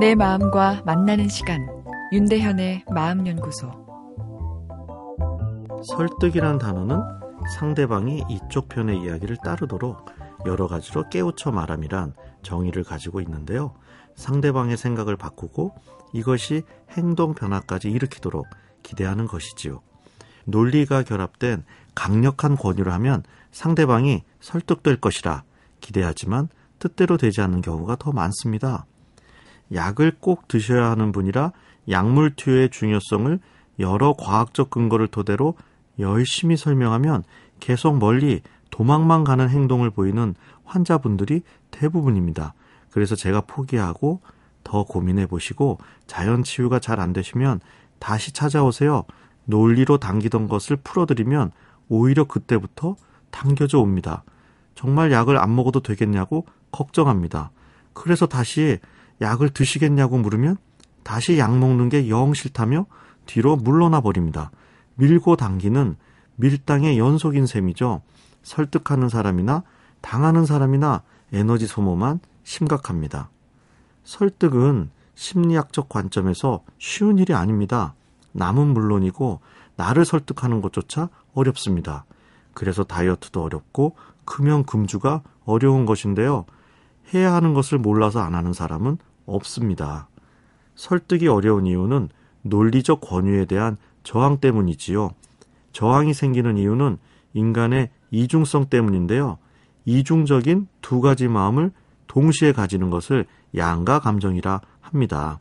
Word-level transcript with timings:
내 0.00 0.16
마음과 0.16 0.82
만나는 0.84 1.28
시간 1.28 1.68
윤대현의 2.12 2.86
마음연구소 2.92 3.70
설득이란 5.96 6.58
단어는 6.58 7.00
상대방이 7.56 8.24
이쪽 8.28 8.68
편의 8.68 9.00
이야기를 9.00 9.36
따르도록 9.44 10.06
여러 10.46 10.66
가지로 10.66 11.08
깨우쳐 11.10 11.52
말함이란 11.52 12.14
정의를 12.42 12.82
가지고 12.82 13.20
있는데요. 13.20 13.74
상대방의 14.16 14.76
생각을 14.76 15.16
바꾸고 15.16 15.74
이것이 16.12 16.62
행동 16.90 17.34
변화까지 17.34 17.88
일으키도록 17.90 18.46
기대하는 18.82 19.26
것이지요. 19.26 19.80
논리가 20.46 21.04
결합된 21.04 21.64
강력한 21.94 22.56
권유를 22.56 22.92
하면 22.94 23.22
상대방이 23.52 24.24
설득될 24.40 25.00
것이라 25.00 25.44
기대하지만 25.80 26.48
뜻대로 26.80 27.16
되지 27.16 27.40
않는 27.42 27.62
경우가 27.62 27.96
더 27.96 28.10
많습니다. 28.12 28.86
약을 29.72 30.16
꼭 30.20 30.48
드셔야 30.48 30.90
하는 30.90 31.12
분이라 31.12 31.52
약물 31.88 32.34
투여의 32.36 32.70
중요성을 32.70 33.38
여러 33.78 34.14
과학적 34.18 34.70
근거를 34.70 35.08
토대로 35.08 35.54
열심히 35.98 36.56
설명하면 36.56 37.24
계속 37.60 37.98
멀리 37.98 38.42
도망만 38.70 39.24
가는 39.24 39.48
행동을 39.48 39.90
보이는 39.90 40.34
환자분들이 40.64 41.42
대부분입니다. 41.70 42.54
그래서 42.90 43.16
제가 43.16 43.42
포기하고 43.42 44.20
더 44.62 44.84
고민해 44.84 45.26
보시고 45.26 45.78
자연 46.06 46.42
치유가 46.42 46.78
잘 46.78 47.00
안 47.00 47.12
되시면 47.12 47.60
다시 47.98 48.32
찾아오세요. 48.32 49.04
논리로 49.44 49.98
당기던 49.98 50.48
것을 50.48 50.76
풀어드리면 50.76 51.52
오히려 51.88 52.24
그때부터 52.24 52.96
당겨져 53.30 53.78
옵니다. 53.78 54.24
정말 54.74 55.12
약을 55.12 55.38
안 55.38 55.54
먹어도 55.54 55.80
되겠냐고 55.80 56.46
걱정합니다. 56.72 57.50
그래서 57.92 58.26
다시 58.26 58.78
약을 59.20 59.50
드시겠냐고 59.50 60.18
물으면 60.18 60.56
다시 61.02 61.38
약 61.38 61.56
먹는 61.56 61.88
게 61.88 62.08
영 62.08 62.34
싫다며 62.34 62.86
뒤로 63.26 63.56
물러나 63.56 64.00
버립니다. 64.00 64.50
밀고 64.96 65.36
당기는 65.36 65.96
밀당의 66.36 66.98
연속인 66.98 67.46
셈이죠. 67.46 68.02
설득하는 68.42 69.08
사람이나 69.08 69.62
당하는 70.00 70.44
사람이나 70.46 71.02
에너지 71.32 71.66
소모만 71.66 72.20
심각합니다. 72.42 73.30
설득은 74.04 74.90
심리학적 75.14 75.88
관점에서 75.88 76.62
쉬운 76.78 77.18
일이 77.18 77.34
아닙니다. 77.34 77.94
남은 78.32 78.68
물론이고 78.68 79.40
나를 79.76 80.04
설득하는 80.04 80.60
것조차 80.60 81.08
어렵습니다. 81.34 82.04
그래서 82.52 82.84
다이어트도 82.84 83.42
어렵고 83.42 83.96
금연 84.24 84.64
금주가 84.64 85.22
어려운 85.44 85.86
것인데요. 85.86 86.44
해야 87.12 87.34
하는 87.34 87.54
것을 87.54 87.78
몰라서 87.78 88.20
안 88.20 88.34
하는 88.34 88.52
사람은 88.52 88.98
없습니다. 89.26 90.08
설득이 90.74 91.28
어려운 91.28 91.66
이유는 91.66 92.08
논리적 92.42 93.00
권유에 93.00 93.46
대한 93.46 93.76
저항 94.02 94.38
때문이지요. 94.38 95.10
저항이 95.72 96.14
생기는 96.14 96.56
이유는 96.56 96.98
인간의 97.32 97.90
이중성 98.10 98.66
때문인데요. 98.66 99.38
이중적인 99.84 100.68
두 100.80 101.00
가지 101.00 101.28
마음을 101.28 101.72
동시에 102.06 102.52
가지는 102.52 102.90
것을 102.90 103.26
양가 103.56 104.00
감정이라 104.00 104.60
합니다. 104.80 105.38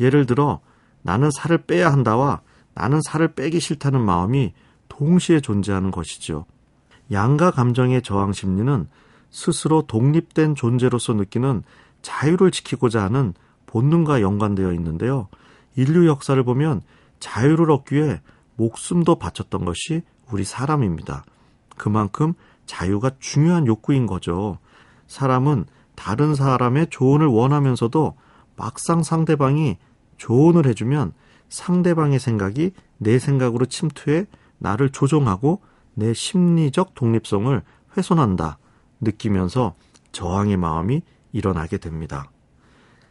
예를 0.00 0.26
들어 0.26 0.60
나는 1.02 1.30
살을 1.30 1.58
빼야 1.58 1.92
한다와 1.92 2.40
나는 2.74 3.00
살을 3.04 3.34
빼기 3.34 3.60
싫다는 3.60 4.00
마음이 4.00 4.52
동시에 4.88 5.40
존재하는 5.40 5.90
것이죠. 5.90 6.46
양가 7.12 7.50
감정의 7.50 8.02
저항 8.02 8.32
심리는 8.32 8.88
스스로 9.34 9.82
독립된 9.82 10.54
존재로서 10.54 11.12
느끼는 11.12 11.64
자유를 12.02 12.52
지키고자 12.52 13.02
하는 13.02 13.34
본능과 13.66 14.20
연관되어 14.22 14.72
있는데요. 14.74 15.26
인류 15.74 16.06
역사를 16.06 16.40
보면 16.44 16.82
자유를 17.18 17.68
얻기 17.72 17.96
위해 17.96 18.20
목숨도 18.54 19.16
바쳤던 19.16 19.64
것이 19.64 20.02
우리 20.30 20.44
사람입니다. 20.44 21.24
그만큼 21.76 22.34
자유가 22.64 23.10
중요한 23.18 23.66
욕구인 23.66 24.06
거죠. 24.06 24.58
사람은 25.08 25.64
다른 25.96 26.36
사람의 26.36 26.86
조언을 26.90 27.26
원하면서도 27.26 28.14
막상 28.54 29.02
상대방이 29.02 29.78
조언을 30.16 30.68
해주면 30.68 31.12
상대방의 31.48 32.20
생각이 32.20 32.70
내 32.98 33.18
생각으로 33.18 33.66
침투해 33.66 34.26
나를 34.58 34.90
조종하고 34.90 35.60
내 35.94 36.14
심리적 36.14 36.94
독립성을 36.94 37.60
훼손한다 37.96 38.58
느끼면서 39.00 39.74
저항의 40.12 40.56
마음이 40.56 41.02
일어나게 41.32 41.78
됩니다. 41.78 42.30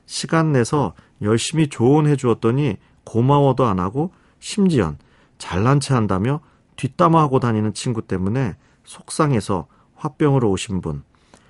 시간 0.06 0.52
내서 0.52 0.94
열심히 1.22 1.68
조언해 1.68 2.16
주었더니 2.16 2.78
고마워도 3.04 3.66
안 3.66 3.80
하고 3.80 4.12
심지어 4.40 4.96
잘난 5.38 5.80
체 5.80 5.94
한다며 5.94 6.40
뒷담화하고 6.76 7.40
다니는 7.40 7.74
친구 7.74 8.02
때문에 8.02 8.56
속상해서 8.84 9.68
화병으로 9.96 10.50
오신 10.50 10.82
분, 10.82 11.04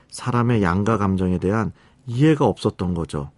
사람의 0.09 0.61
양가 0.61 0.97
감정에 0.97 1.37
대한 1.39 1.71
이해가 2.05 2.45
없었던 2.45 2.93
거죠. 2.93 3.31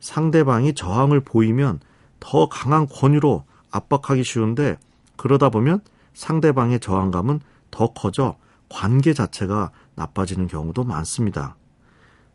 상대방이 0.00 0.74
저항을 0.74 1.20
보이면 1.20 1.80
더 2.20 2.48
강한 2.48 2.86
권유로 2.86 3.44
압박하기 3.70 4.24
쉬운데 4.24 4.78
그러다 5.16 5.50
보면 5.50 5.80
상대방의 6.14 6.80
저항감은 6.80 7.40
더 7.70 7.88
커져 7.88 8.36
관계 8.68 9.12
자체가 9.12 9.70
나빠지는 9.94 10.46
경우도 10.46 10.84
많습니다. 10.84 11.56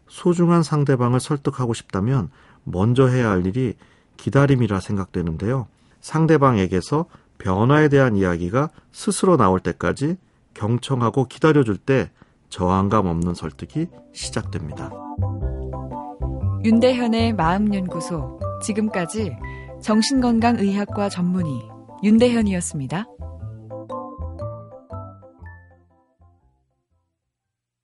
소중한 0.08 0.64
상대방을 0.64 1.20
설득하고 1.20 1.74
싶다면 1.74 2.30
먼저 2.64 3.08
해야 3.08 3.30
할 3.30 3.46
일이 3.46 3.76
기다림이라 4.18 4.80
생각되는데요. 4.80 5.68
상대방에게서 6.02 7.06
변화에 7.38 7.88
대한 7.88 8.16
이야기가 8.16 8.70
스스로 8.92 9.38
나올 9.38 9.60
때까지 9.60 10.18
경청하고 10.54 11.26
기다려줄 11.26 11.78
때 11.78 12.12
저항감 12.50 13.06
없는 13.06 13.34
설득이 13.34 13.88
시작됩니다. 14.14 14.92
윤대현의 16.64 17.34
마음연구소. 17.34 18.40
지금까지 18.62 19.38
정신건강의학과 19.82 21.08
전문의 21.08 21.70
윤대현이었습니다. 22.04 23.06